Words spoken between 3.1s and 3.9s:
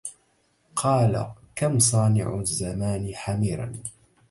حميرا